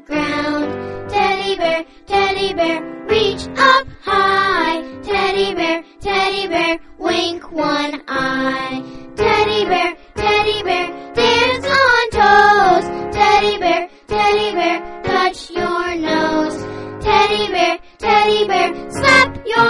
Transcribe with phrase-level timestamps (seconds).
[0.00, 1.10] ground.
[1.10, 4.82] Teddy bear, teddy bear, reach up high.
[5.02, 8.82] Teddy bear, teddy bear, wink one eye.
[9.16, 13.14] Teddy bear, teddy bear, dance on toes.
[13.14, 16.58] Teddy bear, teddy bear, touch your nose.
[17.04, 19.67] Teddy bear, teddy bear, slap your